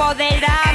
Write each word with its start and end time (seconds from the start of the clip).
empoderado. 0.00 0.69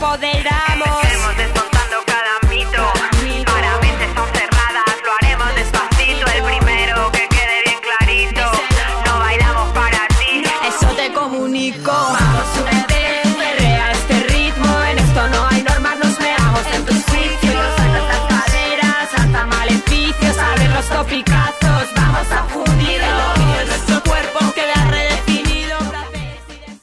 Nos 0.00 0.69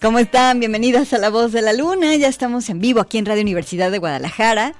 ¿Cómo 0.07 0.19
están? 0.19 0.61
Bienvenidas 0.61 1.11
a 1.11 1.17
La 1.17 1.29
Voz 1.29 1.51
de 1.51 1.61
la 1.61 1.73
Luna. 1.73 2.15
Ya 2.15 2.29
estamos 2.29 2.69
en 2.69 2.79
vivo 2.79 3.01
aquí 3.01 3.17
en 3.17 3.25
Radio 3.25 3.41
Universidad 3.41 3.91
de 3.91 3.97
Guadalajara. 3.97 4.73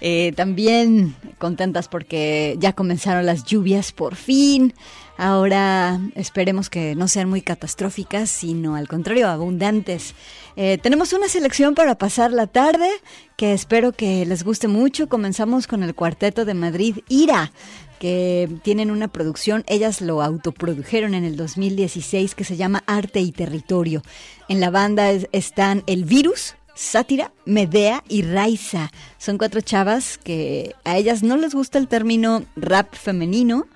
Eh, 0.00 0.32
también 0.36 1.14
contentas 1.36 1.86
porque 1.86 2.56
ya 2.58 2.72
comenzaron 2.72 3.26
las 3.26 3.44
lluvias 3.44 3.92
por 3.92 4.14
fin. 4.14 4.72
Ahora 5.22 6.00
esperemos 6.14 6.70
que 6.70 6.94
no 6.94 7.06
sean 7.06 7.28
muy 7.28 7.42
catastróficas, 7.42 8.30
sino 8.30 8.74
al 8.74 8.88
contrario, 8.88 9.28
abundantes. 9.28 10.14
Eh, 10.56 10.78
tenemos 10.82 11.12
una 11.12 11.28
selección 11.28 11.74
para 11.74 11.98
pasar 11.98 12.32
la 12.32 12.46
tarde 12.46 12.88
que 13.36 13.52
espero 13.52 13.92
que 13.92 14.24
les 14.24 14.44
guste 14.44 14.66
mucho. 14.66 15.10
Comenzamos 15.10 15.66
con 15.66 15.82
el 15.82 15.94
cuarteto 15.94 16.46
de 16.46 16.54
Madrid, 16.54 17.00
Ira 17.10 17.52
que 17.98 18.48
tienen 18.62 18.90
una 18.90 19.08
producción, 19.08 19.62
ellas 19.66 20.00
lo 20.00 20.22
autoprodujeron 20.22 21.12
en 21.12 21.24
el 21.24 21.36
2016 21.36 22.34
que 22.34 22.44
se 22.44 22.56
llama 22.56 22.82
Arte 22.86 23.20
y 23.20 23.30
Territorio. 23.30 24.00
En 24.48 24.58
la 24.58 24.70
banda 24.70 25.10
están 25.32 25.82
El 25.86 26.06
Virus, 26.06 26.54
Sátira, 26.74 27.30
Medea 27.44 28.02
y 28.08 28.22
Raiza. 28.22 28.90
Son 29.18 29.36
cuatro 29.36 29.60
chavas 29.60 30.16
que 30.16 30.74
a 30.84 30.96
ellas 30.96 31.22
no 31.22 31.36
les 31.36 31.54
gusta 31.54 31.76
el 31.76 31.88
término 31.88 32.42
rap 32.56 32.94
femenino, 32.94 33.66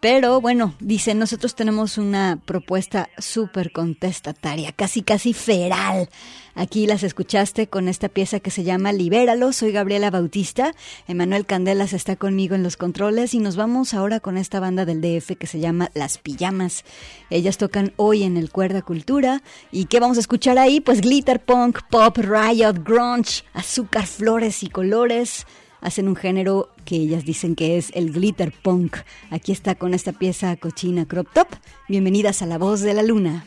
pero 0.00 0.40
bueno, 0.40 0.74
dicen, 0.78 1.18
nosotros 1.18 1.54
tenemos 1.54 1.98
una 1.98 2.38
propuesta 2.44 3.08
súper 3.18 3.72
contestataria, 3.72 4.72
casi 4.72 5.02
casi 5.02 5.32
feral. 5.32 6.08
Aquí 6.54 6.86
las 6.86 7.02
escuchaste 7.02 7.66
con 7.66 7.88
esta 7.88 8.08
pieza 8.08 8.40
que 8.40 8.50
se 8.50 8.64
llama 8.64 8.92
Libéralo. 8.92 9.52
Soy 9.52 9.72
Gabriela 9.72 10.10
Bautista. 10.10 10.74
Emanuel 11.06 11.44
Candelas 11.44 11.92
está 11.92 12.16
conmigo 12.16 12.54
en 12.54 12.62
los 12.62 12.76
controles 12.76 13.34
y 13.34 13.40
nos 13.40 13.56
vamos 13.56 13.94
ahora 13.94 14.20
con 14.20 14.36
esta 14.38 14.60
banda 14.60 14.84
del 14.84 15.00
DF 15.00 15.36
que 15.38 15.46
se 15.46 15.60
llama 15.60 15.90
Las 15.94 16.18
Pijamas. 16.18 16.84
Ellas 17.28 17.58
tocan 17.58 17.92
hoy 17.96 18.22
en 18.22 18.36
el 18.36 18.50
Cuerda 18.50 18.82
Cultura. 18.82 19.42
¿Y 19.70 19.86
qué 19.86 20.00
vamos 20.00 20.16
a 20.16 20.20
escuchar 20.20 20.58
ahí? 20.58 20.80
Pues 20.80 21.00
glitter 21.00 21.44
punk, 21.44 21.80
pop, 21.90 22.16
riot, 22.16 22.82
grunge, 22.82 23.44
azúcar, 23.52 24.06
flores 24.06 24.62
y 24.62 24.68
colores 24.68 25.46
hacen 25.80 26.08
un 26.08 26.16
género 26.16 26.68
que 26.84 26.96
ellas 26.96 27.24
dicen 27.24 27.54
que 27.54 27.78
es 27.78 27.90
el 27.94 28.12
glitter 28.12 28.52
punk. 28.52 28.96
Aquí 29.30 29.52
está 29.52 29.74
con 29.74 29.94
esta 29.94 30.12
pieza 30.12 30.56
cochina 30.56 31.06
crop 31.06 31.28
top. 31.32 31.48
Bienvenidas 31.88 32.42
a 32.42 32.46
La 32.46 32.58
Voz 32.58 32.80
de 32.80 32.94
la 32.94 33.02
Luna. 33.02 33.46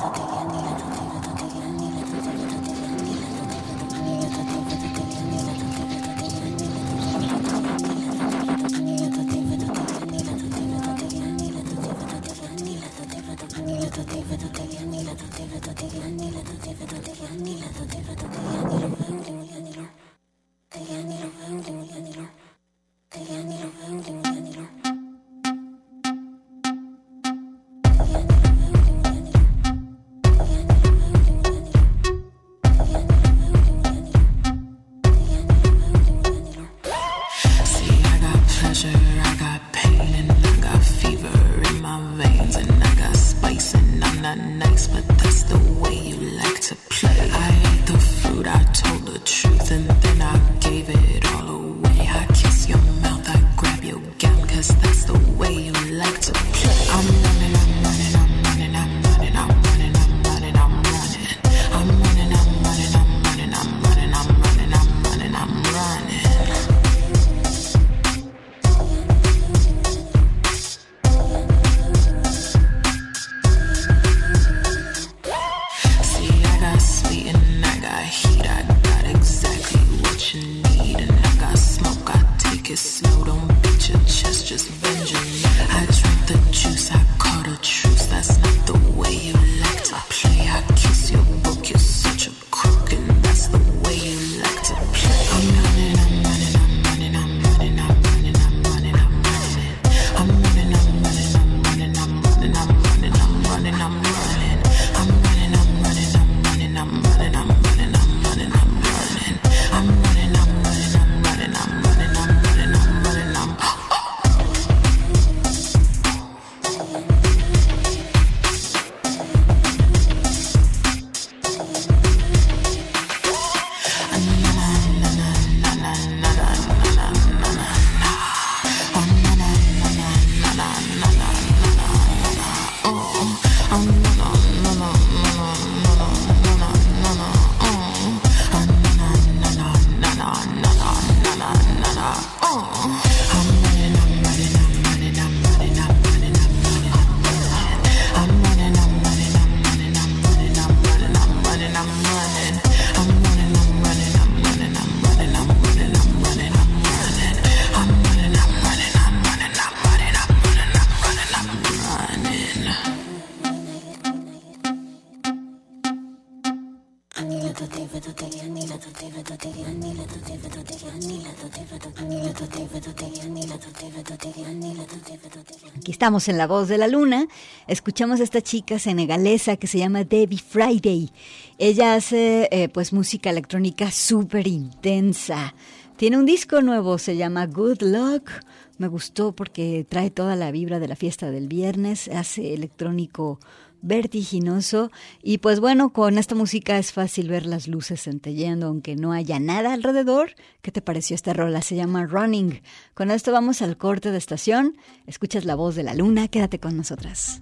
Estamos 176.01 176.29
en 176.29 176.39
La 176.39 176.47
Voz 176.47 176.67
de 176.67 176.79
la 176.79 176.87
Luna. 176.87 177.27
Escuchamos 177.67 178.19
a 178.19 178.23
esta 178.23 178.41
chica 178.41 178.79
senegalesa 178.79 179.55
que 179.57 179.67
se 179.67 179.77
llama 179.77 180.03
Debbie 180.03 180.39
Friday. 180.39 181.11
Ella 181.59 181.93
hace 181.93 182.49
eh, 182.51 182.69
pues 182.69 182.91
música 182.91 183.29
electrónica 183.29 183.91
súper 183.91 184.47
intensa. 184.47 185.53
Tiene 185.97 186.17
un 186.17 186.25
disco 186.25 186.63
nuevo, 186.63 186.97
se 186.97 187.17
llama 187.17 187.45
Good 187.45 187.83
Luck. 187.83 188.31
Me 188.79 188.87
gustó 188.87 189.35
porque 189.35 189.85
trae 189.87 190.09
toda 190.09 190.35
la 190.35 190.49
vibra 190.49 190.79
de 190.79 190.87
la 190.87 190.95
fiesta 190.95 191.29
del 191.29 191.47
viernes. 191.47 192.07
Hace 192.07 192.55
electrónico 192.55 193.39
vertiginoso 193.81 194.91
y 195.21 195.39
pues 195.39 195.59
bueno, 195.59 195.91
con 195.91 196.17
esta 196.17 196.35
música 196.35 196.77
es 196.77 196.91
fácil 196.91 197.29
ver 197.29 197.45
las 197.45 197.67
luces 197.67 198.03
centelleando 198.03 198.67
aunque 198.67 198.95
no 198.95 199.11
haya 199.11 199.39
nada 199.39 199.73
alrededor. 199.73 200.35
¿Qué 200.61 200.71
te 200.71 200.81
pareció 200.81 201.15
esta 201.15 201.33
rola? 201.33 201.61
Se 201.61 201.75
llama 201.75 202.05
Running. 202.05 202.61
Con 202.93 203.11
esto 203.11 203.31
vamos 203.31 203.61
al 203.61 203.77
corte 203.77 204.11
de 204.11 204.17
estación. 204.17 204.77
Escuchas 205.07 205.45
la 205.45 205.55
voz 205.55 205.75
de 205.75 205.83
la 205.83 205.93
luna, 205.93 206.27
quédate 206.27 206.59
con 206.59 206.77
nosotras. 206.77 207.41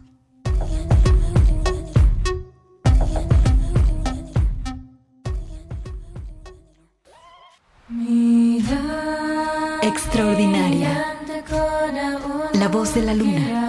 Extraordinaria. 9.82 11.06
La 12.54 12.68
voz 12.68 12.94
de 12.94 13.02
la 13.02 13.14
luna. 13.14 13.69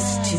Aquí 0.00 0.29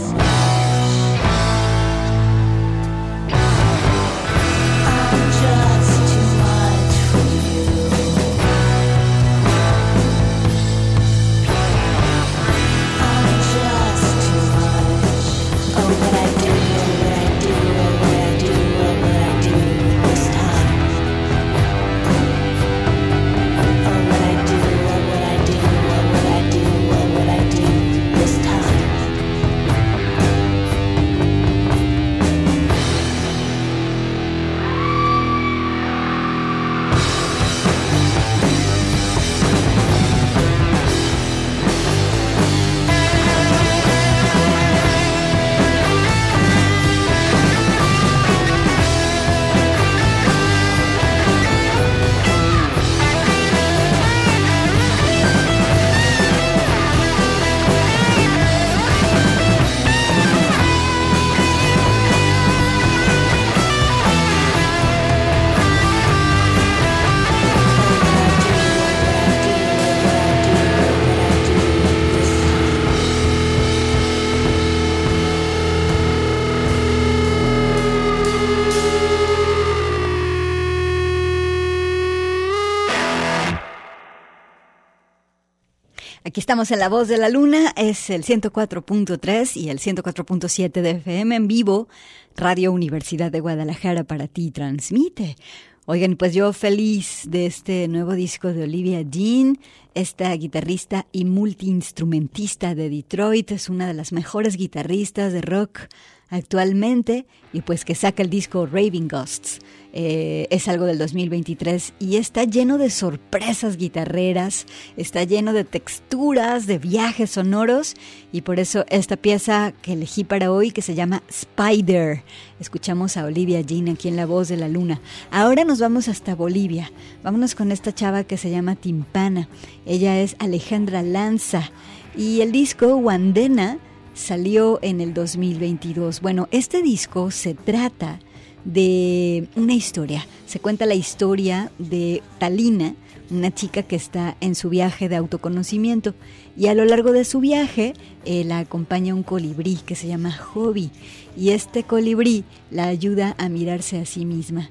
estamos 86.51 86.71
en 86.71 86.79
La 86.79 86.89
Voz 86.89 87.07
de 87.07 87.17
la 87.17 87.29
Luna, 87.29 87.71
es 87.77 88.09
el 88.09 88.25
104.3 88.25 89.55
y 89.55 89.69
el 89.69 89.79
104.7 89.79 90.81
de 90.81 90.89
FM 90.89 91.33
en 91.33 91.47
vivo. 91.47 91.87
Radio 92.35 92.73
Universidad 92.73 93.31
de 93.31 93.39
Guadalajara 93.39 94.03
para 94.03 94.27
ti 94.27 94.51
transmite. 94.51 95.37
Oigan, 95.85 96.17
pues 96.17 96.33
yo 96.33 96.51
feliz 96.51 97.21
de 97.29 97.45
este 97.45 97.87
nuevo 97.87 98.15
disco 98.15 98.49
de 98.49 98.63
Olivia 98.63 99.01
Dean, 99.05 99.59
esta 99.93 100.33
guitarrista 100.33 101.07
y 101.13 101.23
multiinstrumentista 101.23 102.75
de 102.75 102.89
Detroit, 102.89 103.51
es 103.51 103.69
una 103.69 103.87
de 103.87 103.93
las 103.93 104.11
mejores 104.11 104.57
guitarristas 104.57 105.31
de 105.31 105.39
rock 105.39 105.87
actualmente 106.31 107.27
y 107.53 107.61
pues 107.61 107.85
que 107.85 107.93
saca 107.93 108.23
el 108.23 108.29
disco 108.29 108.65
Raving 108.65 109.07
Ghosts. 109.07 109.59
Eh, 109.93 110.47
es 110.49 110.69
algo 110.69 110.85
del 110.85 110.97
2023 110.97 111.93
y 111.99 112.15
está 112.15 112.45
lleno 112.45 112.77
de 112.77 112.89
sorpresas 112.89 113.75
guitarreras, 113.75 114.65
está 114.95 115.25
lleno 115.25 115.51
de 115.51 115.65
texturas, 115.65 116.65
de 116.65 116.77
viajes 116.77 117.31
sonoros 117.31 117.95
y 118.31 118.41
por 118.41 118.61
eso 118.61 118.85
esta 118.87 119.17
pieza 119.17 119.73
que 119.81 119.93
elegí 119.93 120.23
para 120.23 120.49
hoy 120.49 120.71
que 120.71 120.81
se 120.81 120.95
llama 120.95 121.23
Spider. 121.27 122.23
Escuchamos 122.61 123.17
a 123.17 123.25
Olivia 123.25 123.59
Jean 123.59 123.89
aquí 123.89 124.07
en 124.07 124.15
La 124.15 124.25
Voz 124.25 124.47
de 124.47 124.55
la 124.55 124.69
Luna. 124.69 125.01
Ahora 125.29 125.65
nos 125.65 125.79
vamos 125.79 126.07
hasta 126.07 126.35
Bolivia. 126.35 126.89
Vámonos 127.21 127.53
con 127.53 127.73
esta 127.73 127.93
chava 127.93 128.23
que 128.23 128.37
se 128.37 128.49
llama 128.49 128.77
Timpana. 128.77 129.49
Ella 129.85 130.21
es 130.21 130.37
Alejandra 130.39 131.01
Lanza 131.01 131.69
y 132.15 132.39
el 132.39 132.53
disco 132.53 132.95
Wandena 132.95 133.77
salió 134.13 134.79
en 134.81 135.01
el 135.01 135.13
2022. 135.13 136.21
Bueno, 136.21 136.47
este 136.51 136.81
disco 136.81 137.31
se 137.31 137.53
trata 137.53 138.19
de 138.65 139.47
una 139.55 139.73
historia. 139.73 140.25
Se 140.45 140.59
cuenta 140.59 140.85
la 140.85 140.95
historia 140.95 141.71
de 141.79 142.21
Talina, 142.39 142.95
una 143.29 143.53
chica 143.53 143.83
que 143.83 143.95
está 143.95 144.35
en 144.41 144.55
su 144.55 144.69
viaje 144.69 145.07
de 145.07 145.15
autoconocimiento 145.15 146.13
y 146.57 146.67
a 146.67 146.73
lo 146.73 146.83
largo 146.83 147.11
de 147.13 147.23
su 147.23 147.39
viaje 147.39 147.93
eh, 148.25 148.43
la 148.43 148.59
acompaña 148.59 149.15
un 149.15 149.23
colibrí 149.23 149.77
que 149.85 149.95
se 149.95 150.07
llama 150.07 150.31
Hobby 150.31 150.91
y 151.37 151.51
este 151.51 151.83
colibrí 151.83 152.43
la 152.69 152.87
ayuda 152.87 153.35
a 153.37 153.47
mirarse 153.47 153.99
a 153.99 154.05
sí 154.05 154.25
misma. 154.25 154.69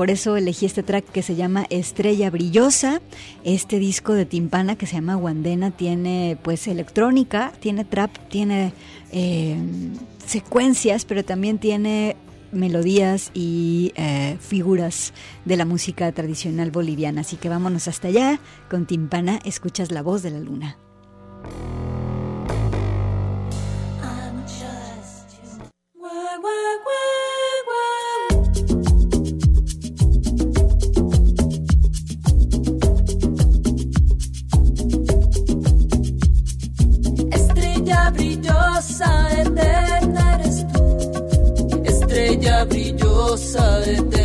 Por 0.00 0.10
eso 0.10 0.38
elegí 0.38 0.64
este 0.64 0.82
track 0.82 1.12
que 1.12 1.20
se 1.20 1.36
llama 1.36 1.66
Estrella 1.68 2.30
Brillosa. 2.30 3.02
Este 3.44 3.78
disco 3.78 4.14
de 4.14 4.24
timpana 4.24 4.76
que 4.76 4.86
se 4.86 4.94
llama 4.94 5.18
Wandena 5.18 5.72
tiene 5.72 6.38
pues 6.42 6.68
electrónica, 6.68 7.52
tiene 7.60 7.84
trap, 7.84 8.10
tiene 8.30 8.72
eh, 9.12 9.58
secuencias, 10.24 11.04
pero 11.04 11.22
también 11.22 11.58
tiene 11.58 12.16
melodías 12.50 13.30
y 13.34 13.92
eh, 13.94 14.38
figuras 14.40 15.12
de 15.44 15.58
la 15.58 15.66
música 15.66 16.10
tradicional 16.12 16.70
boliviana. 16.70 17.20
Así 17.20 17.36
que 17.36 17.50
vámonos 17.50 17.86
hasta 17.86 18.08
allá. 18.08 18.40
Con 18.70 18.86
timpana 18.86 19.38
escuchas 19.44 19.92
la 19.92 20.00
voz 20.00 20.22
de 20.22 20.30
la 20.30 20.40
luna. 20.40 20.78
Brillosa, 38.10 39.40
eterna 39.40 40.34
eres 40.34 40.66
tú. 40.72 41.82
Estrella 41.84 42.64
brillosa, 42.64 43.82
eterna 43.84 44.20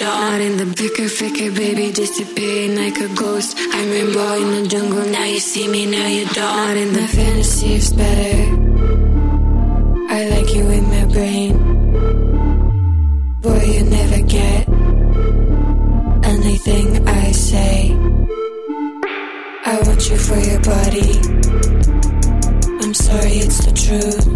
Not 0.00 0.40
in 0.40 0.56
the 0.56 0.66
flicker, 0.76 1.08
flicker, 1.08 1.50
baby, 1.50 1.90
disappearing 1.90 2.76
like 2.76 3.00
a 3.00 3.08
ghost. 3.16 3.56
I'm 3.58 3.90
rainbow 3.90 4.34
in 4.34 4.62
the 4.62 4.68
jungle, 4.68 5.04
now 5.06 5.24
you 5.24 5.40
see 5.40 5.66
me, 5.66 5.86
now 5.86 6.06
you 6.06 6.24
don't. 6.26 6.76
In 6.76 6.92
the 6.92 7.06
fantasy 7.08 7.74
is 7.74 7.92
better. 7.92 8.42
I 10.08 10.28
like 10.28 10.54
you 10.54 10.68
in 10.70 10.84
my 10.84 11.04
brain. 11.12 11.52
Boy, 13.40 13.64
you 13.64 13.84
never 13.84 14.22
get 14.22 14.68
anything 16.24 17.08
I 17.08 17.32
say. 17.32 17.96
I 19.64 19.80
want 19.84 20.08
you 20.10 20.16
for 20.16 20.38
your 20.38 20.60
body. 20.60 21.18
I'm 22.82 22.94
sorry, 22.94 23.32
it's 23.44 23.64
the 23.66 23.72
truth. 23.84 24.26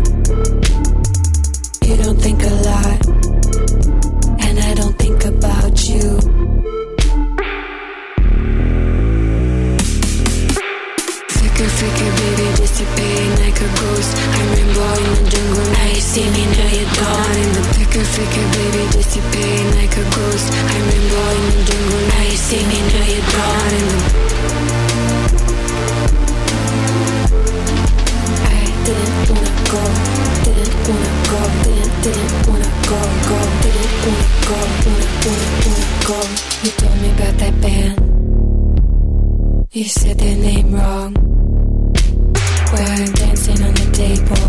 You 1.87 1.97
don't 2.03 2.21
think 2.21 2.43
a 2.43 2.55
lot, 2.69 3.22
about 5.25 5.89
you. 5.89 6.19
Baby, 12.97 13.43
like 13.43 13.61
a 13.61 13.69
ghost. 13.79 14.17
I'm 14.17 14.49
in 14.59 14.67
the 14.67 15.31
jungle, 15.31 15.67
now 15.73 15.87
you 15.87 16.01
see 16.01 16.29
me, 16.31 16.45
now 16.51 16.67
you 16.67 16.87
don't. 16.99 17.37
In 17.39 17.53
the 17.53 17.63
baby, 18.53 18.83
like 19.77 19.97
a 19.97 20.05
ghost. 20.17 20.53
I'm 20.53 20.89
in 20.97 21.05
the 21.09 21.65
jungle, 21.65 22.03
now 22.09 22.23
you 22.23 22.37
see 22.37 22.63
me, 22.67 22.79
now 22.91 23.07
you 23.07 23.23
don't. 23.33 23.73
In 23.73 23.87
the 24.67 24.82
go, 29.73 29.85
didn't 30.45 30.77
wanna 30.87 31.13
go, 31.33 31.41
didn't 31.65 31.95
didn't 32.05 32.33
wanna 32.47 32.71
go, 32.91 33.01
go, 33.29 33.39
didn't 33.65 33.95
wanna 34.05 34.29
go, 34.49 34.59
wanna 34.85 35.09
wanna 35.25 35.49
wanna 35.65 35.87
go. 36.09 36.19
You 36.63 36.71
told 36.81 36.97
me 37.01 37.09
about 37.17 37.35
that 37.43 37.55
band. 37.63 37.97
You 39.73 39.85
said 39.85 40.19
their 40.19 40.37
name 40.37 40.75
wrong. 40.75 41.15
Where 42.73 42.89
I'm 43.01 43.13
dancing 43.23 43.63
on 43.67 43.73
the 43.81 43.89
table. 44.03 44.47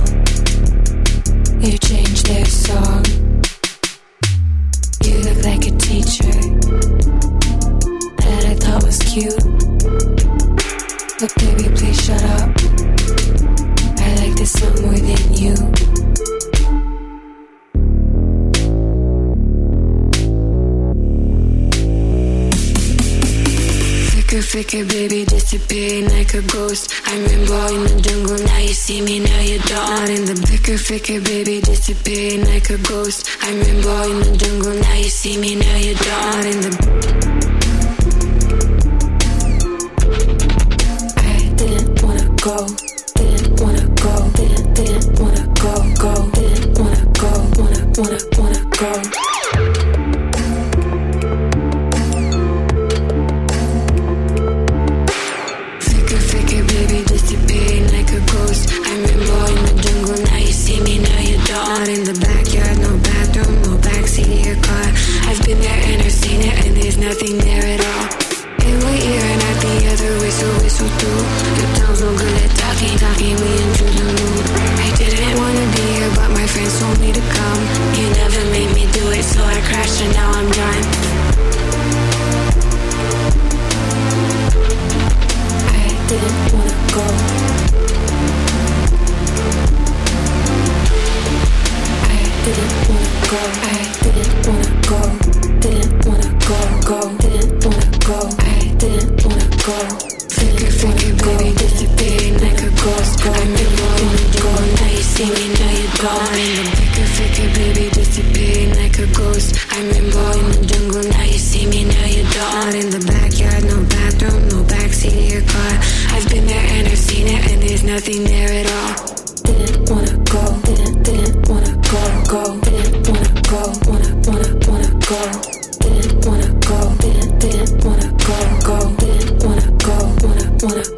You 1.65 1.77
changed 1.77 2.25
their 2.25 2.45
song. 2.45 3.05
You 5.05 5.15
look 5.25 5.39
like 5.45 5.63
a 5.71 5.73
teacher 5.87 6.35
that 8.23 8.43
I 8.51 8.55
thought 8.55 8.83
was 8.83 8.99
cute. 8.99 9.43
But 11.19 11.31
baby, 11.39 11.69
please 11.77 12.01
shut 12.03 12.23
up. 12.41 12.42
Flicker, 24.53 24.85
baby, 24.85 25.25
disappearing 25.25 26.09
like 26.11 26.35
a 26.35 26.41
ghost. 26.43 26.93
I'm 27.05 27.25
rainbow 27.25 27.73
in 27.73 27.85
the 27.85 27.99
jungle, 28.03 28.37
now 28.37 28.59
you 28.59 28.67
see 28.67 29.01
me, 29.01 29.17
now 29.17 29.39
you 29.39 29.57
don't. 29.57 29.89
Not 29.89 30.09
in 30.09 30.25
the 30.25 30.35
flicker, 30.35 30.77
flicker, 30.77 31.19
baby, 31.21 31.59
disappearing 31.59 32.45
like 32.45 32.69
a 32.69 32.77
ghost. 32.77 33.27
I'm 33.41 33.59
rainbow 33.59 34.11
in 34.11 34.19
the 34.19 34.37
jungle, 34.37 34.73
now 34.79 34.93
you 34.93 35.09
see 35.09 35.37
me, 35.39 35.55
now 35.55 35.75
you 35.77 35.95
don't. 35.95 36.05
Not 36.05 36.45
in 36.45 36.61
the 36.61 36.69
I 41.17 41.49
didn't 41.55 42.03
wanna 42.03 42.29
go, 42.39 42.67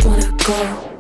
wanna 0.06 0.32
go. 0.32 0.95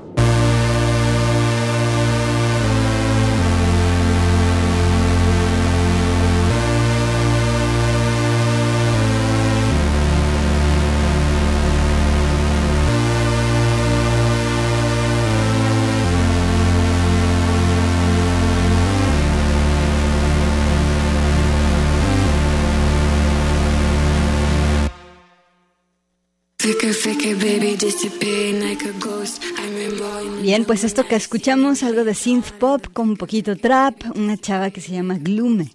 Bien, 30.44 30.66
pues 30.66 30.84
esto 30.84 31.08
que 31.08 31.16
escuchamos, 31.16 31.82
algo 31.82 32.04
de 32.04 32.14
synth 32.14 32.52
pop 32.52 32.86
con 32.94 33.10
un 33.10 33.18
poquito 33.18 33.56
trap, 33.56 33.96
una 34.16 34.38
chava 34.38 34.70
que 34.70 34.82
se 34.82 34.92
llama 34.92 35.18
Glume. 35.18 35.72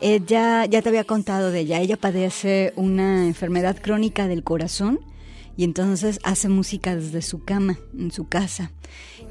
Ella, 0.00 0.64
ya 0.66 0.80
te 0.80 0.88
había 0.90 1.02
contado 1.02 1.50
de 1.50 1.60
ella, 1.60 1.80
ella 1.80 1.96
padece 1.96 2.72
una 2.76 3.26
enfermedad 3.26 3.78
crónica 3.82 4.28
del 4.28 4.44
corazón 4.44 5.00
y 5.56 5.64
entonces 5.64 6.20
hace 6.22 6.48
música 6.48 6.94
desde 6.94 7.20
su 7.20 7.42
cama, 7.42 7.80
en 7.98 8.12
su 8.12 8.28
casa. 8.28 8.70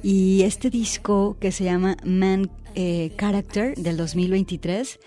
Y 0.03 0.41
este 0.43 0.69
disco 0.69 1.37
que 1.39 1.53
se 1.53 1.63
llama 1.63 1.95
Man 2.03 2.51
eh, 2.75 3.13
Character 3.17 3.75
del 3.77 3.95
2023 3.95 4.99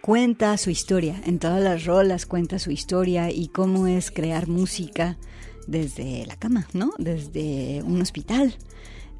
cuenta 0.00 0.56
su 0.56 0.70
historia, 0.70 1.20
en 1.24 1.38
todas 1.38 1.62
las 1.62 1.84
rolas 1.84 2.26
cuenta 2.26 2.58
su 2.58 2.72
historia 2.72 3.30
y 3.30 3.46
cómo 3.46 3.86
es 3.86 4.10
crear 4.10 4.48
música 4.48 5.16
desde 5.66 6.26
la 6.26 6.36
cama, 6.36 6.66
¿no? 6.72 6.92
Desde 6.98 7.82
un 7.84 8.00
hospital. 8.00 8.56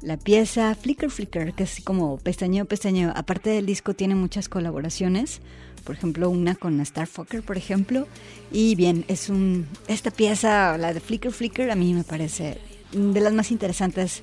La 0.01 0.17
pieza 0.17 0.75
Flicker 0.75 1.09
Flicker, 1.09 1.53
que 1.53 1.63
es 1.63 1.81
como 1.83 2.17
pestañeo, 2.17 2.65
pestañeo, 2.65 3.11
aparte 3.15 3.49
del 3.49 3.65
disco 3.65 3.95
tiene 3.95 4.13
muchas 4.13 4.47
colaboraciones, 4.47 5.41
por 5.83 5.95
ejemplo 5.95 6.29
una 6.29 6.53
con 6.53 6.85
Starfucker, 6.85 7.41
por 7.41 7.57
ejemplo, 7.57 8.07
y 8.51 8.75
bien, 8.75 9.05
es 9.07 9.29
un, 9.29 9.65
esta 9.87 10.11
pieza, 10.11 10.77
la 10.77 10.93
de 10.93 10.99
Flicker 10.99 11.31
Flicker, 11.31 11.71
a 11.71 11.75
mí 11.75 11.95
me 11.95 12.03
parece 12.03 12.59
de 12.91 13.21
las 13.21 13.33
más 13.33 13.49
interesantes 13.51 14.21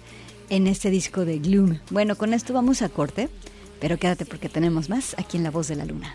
en 0.48 0.68
este 0.68 0.90
disco 0.90 1.24
de 1.24 1.38
Gloom. 1.38 1.80
Bueno, 1.90 2.16
con 2.16 2.34
esto 2.34 2.52
vamos 2.52 2.82
a 2.82 2.88
corte, 2.88 3.28
pero 3.80 3.98
quédate 3.98 4.26
porque 4.26 4.48
tenemos 4.48 4.88
más 4.88 5.14
aquí 5.18 5.38
en 5.38 5.42
La 5.42 5.50
Voz 5.50 5.68
de 5.68 5.76
la 5.76 5.84
Luna. 5.84 6.14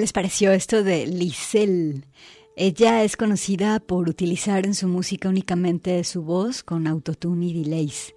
Les 0.00 0.12
pareció 0.12 0.52
esto 0.52 0.82
de 0.82 1.06
Lisel? 1.06 2.06
Ella 2.56 3.04
es 3.04 3.16
conocida 3.16 3.80
por 3.80 4.08
utilizar 4.08 4.66
en 4.66 4.74
su 4.74 4.88
música 4.88 5.28
únicamente 5.28 6.02
su 6.04 6.22
voz 6.22 6.62
con 6.62 6.86
autotune 6.86 7.46
y 7.46 7.62
delays. 7.62 8.14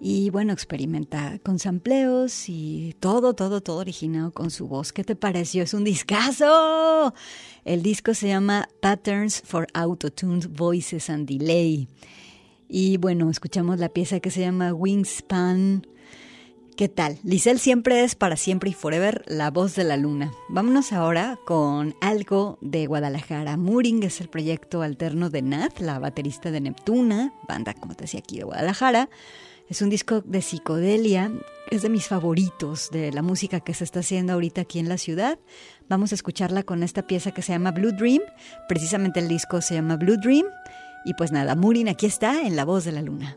Y 0.00 0.30
bueno, 0.30 0.54
experimenta 0.54 1.38
con 1.40 1.58
sampleos 1.58 2.48
y 2.48 2.96
todo, 3.00 3.34
todo, 3.34 3.60
todo 3.60 3.76
originado 3.78 4.32
con 4.32 4.50
su 4.50 4.66
voz. 4.66 4.94
¿Qué 4.94 5.04
te 5.04 5.14
pareció? 5.14 5.62
Es 5.62 5.74
un 5.74 5.84
discazo. 5.84 7.12
El 7.66 7.82
disco 7.82 8.14
se 8.14 8.28
llama 8.28 8.66
Patterns 8.80 9.42
for 9.44 9.66
Autotuned 9.74 10.48
Voices 10.48 11.10
and 11.10 11.28
Delay. 11.28 11.86
Y 12.66 12.96
bueno, 12.96 13.28
escuchamos 13.30 13.78
la 13.78 13.90
pieza 13.90 14.20
que 14.20 14.30
se 14.30 14.40
llama 14.40 14.72
Wingspan. 14.72 15.86
¿Qué 16.80 16.88
tal? 16.88 17.18
Lisel 17.24 17.58
siempre 17.58 18.04
es 18.04 18.14
para 18.14 18.38
siempre 18.38 18.70
y 18.70 18.72
forever 18.72 19.22
la 19.26 19.50
voz 19.50 19.74
de 19.76 19.84
la 19.84 19.98
luna. 19.98 20.32
Vámonos 20.48 20.94
ahora 20.94 21.38
con 21.44 21.94
algo 22.00 22.56
de 22.62 22.86
Guadalajara. 22.86 23.58
Mooring 23.58 24.02
es 24.02 24.22
el 24.22 24.30
proyecto 24.30 24.80
alterno 24.80 25.28
de 25.28 25.42
Nat, 25.42 25.78
la 25.80 25.98
baterista 25.98 26.50
de 26.50 26.62
Neptuna, 26.62 27.34
banda, 27.46 27.74
como 27.74 27.94
te 27.94 28.04
decía 28.04 28.20
aquí, 28.20 28.38
de 28.38 28.44
Guadalajara. 28.44 29.10
Es 29.68 29.82
un 29.82 29.90
disco 29.90 30.22
de 30.22 30.40
psicodelia, 30.40 31.30
es 31.70 31.82
de 31.82 31.90
mis 31.90 32.06
favoritos 32.06 32.88
de 32.90 33.12
la 33.12 33.20
música 33.20 33.60
que 33.60 33.74
se 33.74 33.84
está 33.84 34.00
haciendo 34.00 34.32
ahorita 34.32 34.62
aquí 34.62 34.78
en 34.78 34.88
la 34.88 34.96
ciudad. 34.96 35.38
Vamos 35.90 36.12
a 36.12 36.14
escucharla 36.14 36.62
con 36.62 36.82
esta 36.82 37.06
pieza 37.06 37.32
que 37.32 37.42
se 37.42 37.52
llama 37.52 37.72
Blue 37.72 37.92
Dream. 37.92 38.22
Precisamente 38.70 39.20
el 39.20 39.28
disco 39.28 39.60
se 39.60 39.74
llama 39.74 39.96
Blue 39.96 40.16
Dream. 40.16 40.46
Y 41.04 41.12
pues 41.12 41.30
nada, 41.30 41.56
Murin 41.56 41.90
aquí 41.90 42.06
está 42.06 42.40
en 42.40 42.56
La 42.56 42.64
Voz 42.64 42.86
de 42.86 42.92
la 42.92 43.02
Luna. 43.02 43.36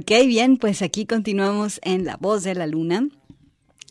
Ok, 0.00 0.12
bien, 0.26 0.58
pues 0.58 0.82
aquí 0.82 1.06
continuamos 1.06 1.80
en 1.82 2.04
La 2.04 2.16
Voz 2.16 2.44
de 2.44 2.54
la 2.54 2.68
Luna. 2.68 3.08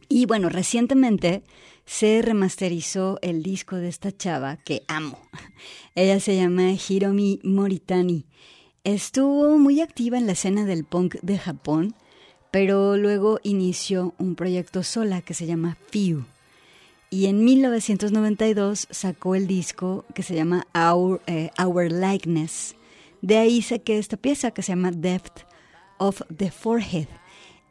Y 0.08 0.26
bueno, 0.26 0.47
recientemente 0.47 1.43
se 1.86 2.22
remasterizó 2.22 3.20
el 3.22 3.43
disco 3.43 3.76
de 3.76 3.89
esta 3.89 4.16
chava 4.16 4.55
que 4.55 4.84
amo. 4.88 5.20
Ella 5.95 6.22
se 6.22 6.38
llama 6.38 6.72
Hiromi 6.72 7.41
Moritani. 7.43 8.26
Estuvo 8.86 9.58
muy 9.58 9.82
activa 9.82 10.18
en 10.18 10.28
la 10.28 10.32
escena 10.32 10.64
del 10.64 10.86
punk 10.86 11.16
de 11.24 11.38
Japón, 11.38 11.93
pero 12.51 12.95
luego 12.95 13.41
inició 13.43 14.14
un 14.18 14.36
proyecto 14.36 14.84
sola 14.84 15.22
que 15.22 15.34
se 15.34 15.45
llama 15.45 15.78
Few. 15.91 16.24
Y 17.10 17.26
en 17.26 17.43
1992 17.43 18.88
sacó 18.91 19.36
el 19.36 19.45
disco 19.45 20.05
que 20.16 20.24
se 20.24 20.36
llama 20.36 20.68
Our, 20.74 21.22
eh, 21.28 21.49
Our 21.62 21.91
Likeness. 21.91 22.76
De 23.22 23.38
ahí 23.38 23.62
saqué 23.62 23.97
esta 23.97 24.16
pieza 24.16 24.51
que 24.51 24.62
se 24.62 24.72
llama 24.72 24.91
Depth 24.91 25.47
of 25.97 26.21
the 26.35 26.51
Forehead. 26.51 27.07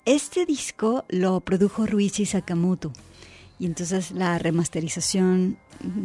Este 0.05 0.47
disco 0.47 1.05
lo 1.09 1.41
produjo 1.41 1.87
Ruichi 1.87 2.27
Sakamoto 2.27 2.93
y 3.59 3.67
entonces 3.67 4.11
la 4.13 4.39
remasterización 4.39 5.59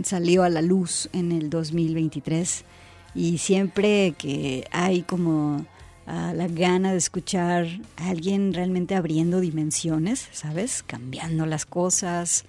salió 0.03 0.43
a 0.43 0.49
la 0.49 0.61
luz 0.61 1.09
en 1.13 1.31
el 1.31 1.49
2023 1.49 2.65
y 3.13 3.37
siempre 3.37 4.15
que 4.17 4.67
hay 4.71 5.01
como 5.03 5.65
ah, 6.07 6.33
la 6.35 6.47
gana 6.47 6.91
de 6.91 6.97
escuchar 6.97 7.67
a 7.97 8.09
alguien 8.09 8.53
realmente 8.53 8.95
abriendo 8.95 9.39
dimensiones, 9.39 10.29
¿sabes? 10.31 10.83
Cambiando 10.83 11.45
las 11.45 11.65
cosas, 11.65 12.45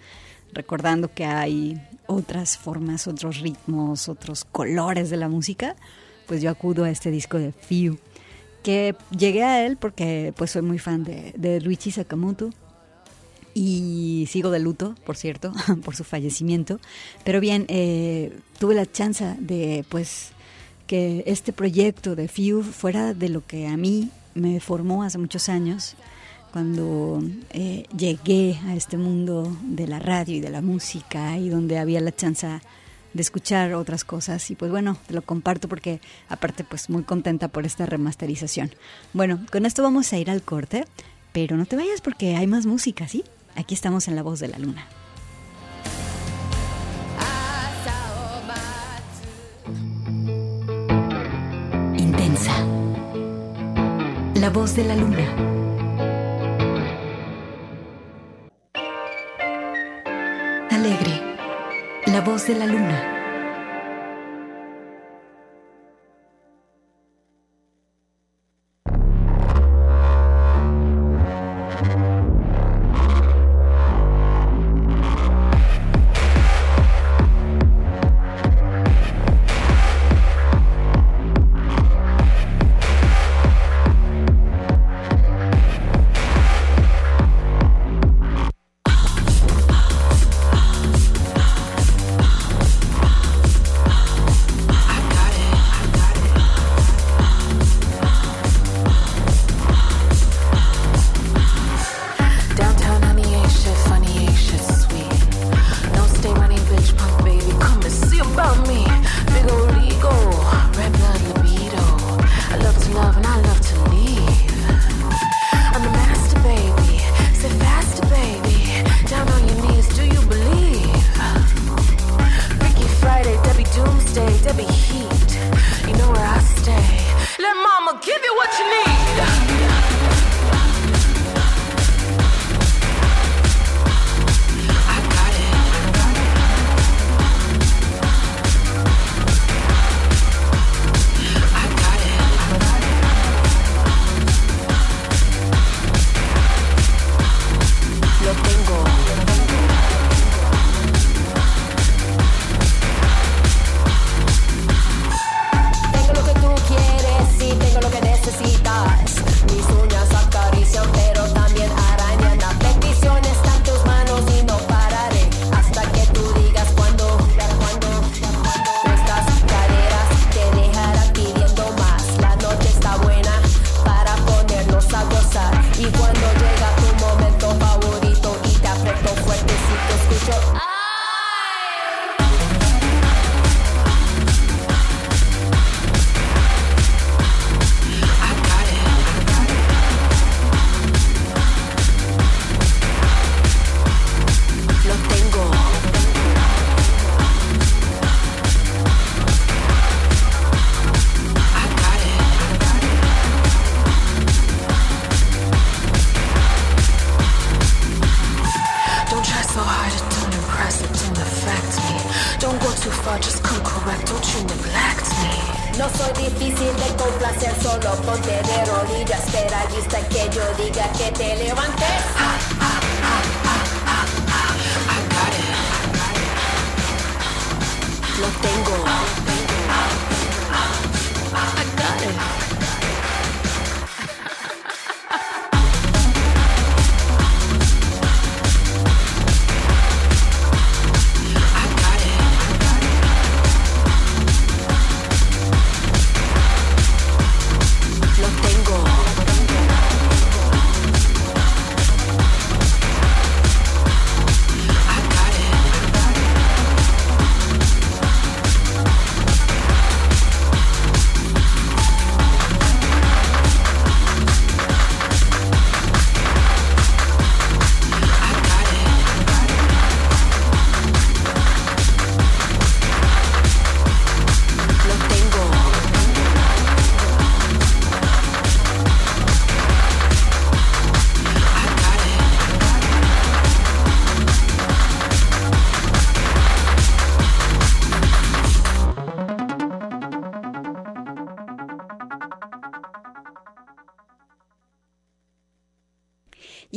recordando 0.52 1.12
que 1.12 1.24
hay 1.24 1.80
otras 2.06 2.56
formas, 2.58 3.06
otros 3.06 3.40
ritmos, 3.40 4.08
otros 4.08 4.44
colores 4.44 5.10
de 5.10 5.16
la 5.16 5.28
música, 5.28 5.76
pues 6.26 6.42
yo 6.42 6.50
acudo 6.50 6.84
a 6.84 6.90
este 6.90 7.10
disco 7.10 7.38
de 7.38 7.52
Few, 7.52 7.98
que 8.62 8.94
llegué 9.16 9.42
a 9.42 9.66
él 9.66 9.76
porque 9.76 10.32
pues 10.36 10.50
soy 10.52 10.62
muy 10.62 10.78
fan 10.78 11.04
de, 11.04 11.34
de 11.36 11.60
Ruichi 11.60 11.90
Sakamoto 11.90 12.50
y 13.54 14.26
sigo 14.30 14.50
de 14.50 14.60
luto, 14.60 14.94
por 15.04 15.16
cierto, 15.16 15.52
por 15.84 15.94
su 15.96 16.04
fallecimiento. 16.04 16.80
Pero 17.24 17.40
bien, 17.40 17.66
eh, 17.68 18.36
tuve 18.58 18.74
la 18.74 18.90
chance 18.90 19.36
de 19.38 19.84
pues 19.88 20.30
que 20.86 21.24
este 21.26 21.52
proyecto 21.52 22.16
de 22.16 22.28
FIU 22.28 22.62
fuera 22.62 23.14
de 23.14 23.28
lo 23.28 23.46
que 23.46 23.66
a 23.66 23.76
mí 23.76 24.10
me 24.34 24.60
formó 24.60 25.02
hace 25.02 25.18
muchos 25.18 25.48
años, 25.48 25.94
cuando 26.52 27.22
eh, 27.50 27.84
llegué 27.96 28.58
a 28.66 28.74
este 28.74 28.98
mundo 28.98 29.56
de 29.62 29.86
la 29.86 29.98
radio 29.98 30.36
y 30.36 30.40
de 30.40 30.50
la 30.50 30.60
música 30.60 31.38
y 31.38 31.48
donde 31.48 31.78
había 31.78 32.00
la 32.00 32.14
chance 32.14 32.60
de 33.14 33.22
escuchar 33.22 33.74
otras 33.74 34.04
cosas 34.04 34.50
y 34.50 34.54
pues 34.54 34.70
bueno, 34.70 34.96
te 35.06 35.14
lo 35.14 35.22
comparto 35.22 35.68
porque 35.68 36.00
aparte 36.28 36.64
pues 36.64 36.90
muy 36.90 37.02
contenta 37.02 37.48
por 37.48 37.66
esta 37.66 37.86
remasterización. 37.86 38.70
Bueno, 39.12 39.40
con 39.50 39.66
esto 39.66 39.82
vamos 39.82 40.12
a 40.12 40.18
ir 40.18 40.30
al 40.30 40.42
corte, 40.42 40.84
pero 41.32 41.56
no 41.56 41.66
te 41.66 41.76
vayas 41.76 42.00
porque 42.00 42.36
hay 42.36 42.46
más 42.46 42.66
música, 42.66 43.08
¿sí? 43.08 43.24
Aquí 43.54 43.74
estamos 43.74 44.08
en 44.08 44.16
La 44.16 44.22
Voz 44.22 44.40
de 44.40 44.48
la 44.48 44.58
Luna. 44.58 44.86
Intensa. 51.96 52.52
La 54.34 54.50
Voz 54.50 54.74
de 54.74 54.84
la 54.84 54.96
Luna. 54.96 55.52
Alegre. 60.70 61.31
La 62.12 62.20
Voz 62.20 62.46
de 62.46 62.54
la 62.54 62.66
Luna. 62.66 63.21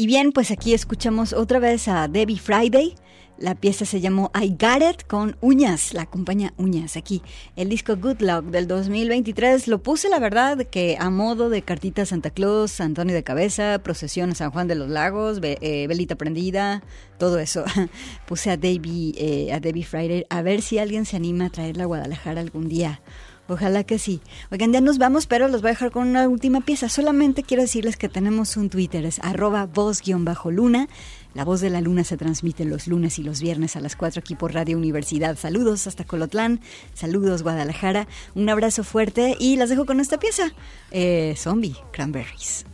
Y 0.06 0.08
bien, 0.08 0.32
pues 0.34 0.52
aquí 0.52 0.76
escuchamos 0.76 1.34
otra 1.34 1.58
vez 1.58 1.88
a 1.88 2.08
Debbie 2.08 2.38
Friday 2.38 2.94
La 3.40 3.56
pieza 3.56 3.86
se 3.86 4.02
llamó 4.02 4.30
I 4.40 4.50
Got 4.50 4.84
It 4.88 5.08
con 5.08 5.36
Uñas, 5.42 5.96
la 5.96 6.06
compañía 6.06 6.54
Uñas 6.58 6.96
aquí. 6.96 7.24
El 7.56 7.70
disco 7.70 7.96
Good 7.98 8.22
Luck 8.22 8.46
del 8.52 8.68
2023 8.68 9.68
lo 9.68 9.82
puse, 9.82 10.08
la 10.10 10.20
verdad, 10.20 10.60
que 10.68 10.96
a 11.00 11.10
modo 11.10 11.50
de 11.50 11.64
cartita 11.64 12.06
Santa 12.06 12.30
Claus, 12.30 12.80
Antonio 12.82 13.16
de 13.16 13.24
Cabeza, 13.24 13.80
procesión 13.80 14.30
a 14.30 14.36
San 14.36 14.52
Juan 14.52 14.68
de 14.68 14.76
los 14.76 14.90
Lagos, 14.90 15.40
ve- 15.40 15.58
eh, 15.62 15.88
velita 15.88 16.14
prendida, 16.16 16.84
todo 17.18 17.40
eso. 17.40 17.66
puse 18.28 18.52
a 18.52 18.58
Davey, 18.58 19.16
eh, 19.18 19.52
a 19.54 19.60
Davey 19.60 19.82
Friday 19.82 20.28
a 20.30 20.44
ver 20.44 20.62
si 20.62 20.78
alguien 20.78 21.06
se 21.06 21.16
anima 21.18 21.48
a 21.48 21.50
traerla 21.50 21.86
a 21.86 21.88
Guadalajara 21.88 22.42
algún 22.42 22.70
día. 22.70 23.02
Ojalá 23.48 23.84
que 23.84 24.00
sí. 24.00 24.22
Oigan, 24.52 24.74
ya 24.74 24.82
nos 24.82 24.98
vamos, 24.98 25.28
pero 25.28 25.48
los 25.48 25.62
voy 25.62 25.70
a 25.70 25.74
dejar 25.74 25.92
con 25.92 26.08
una 26.08 26.28
última 26.28 26.62
pieza. 26.62 26.90
Solamente 26.90 27.44
quiero 27.44 27.62
decirles 27.62 27.96
que 27.98 28.10
tenemos 28.10 28.58
un 28.58 28.70
Twitter, 28.70 29.06
es 29.06 29.20
arroba 29.20 29.66
voz-luna. 29.68 30.88
La 31.36 31.44
voz 31.44 31.60
de 31.60 31.70
la 31.70 31.82
luna 31.82 32.04
se 32.06 32.16
transmite 32.16 32.64
los 32.64 32.88
lunes 32.88 33.20
y 33.20 33.24
los 33.24 33.42
viernes 33.42 33.76
a 33.76 33.82
las 33.82 33.96
4 33.98 34.22
aquí 34.22 34.36
por 34.36 34.54
Radio 34.54 34.78
Universidad. 34.78 35.38
Saludos 35.38 35.86
hasta 35.86 36.06
Colotlán, 36.06 36.62
saludos 36.94 37.44
Guadalajara, 37.44 38.08
un 38.36 38.48
abrazo 38.50 38.86
fuerte 38.86 39.36
y 39.38 39.58
las 39.58 39.70
dejo 39.70 39.86
con 39.86 40.00
esta 40.00 40.18
pieza, 40.18 40.54
eh, 40.92 41.36
Zombie 41.38 41.76
Cranberries. 41.92 42.66